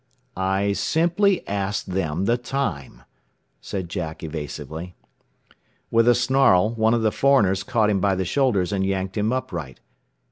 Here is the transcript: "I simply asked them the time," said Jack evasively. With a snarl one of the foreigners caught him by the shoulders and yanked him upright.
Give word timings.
"I 0.35 0.73
simply 0.73 1.47
asked 1.47 1.91
them 1.91 2.25
the 2.25 2.35
time," 2.35 3.03
said 3.61 3.87
Jack 3.87 4.23
evasively. 4.23 4.95
With 5.91 6.07
a 6.07 6.15
snarl 6.15 6.71
one 6.73 6.95
of 6.95 7.03
the 7.03 7.11
foreigners 7.11 7.61
caught 7.61 7.91
him 7.91 7.99
by 7.99 8.15
the 8.15 8.25
shoulders 8.25 8.73
and 8.73 8.83
yanked 8.83 9.15
him 9.15 9.31
upright. 9.31 9.79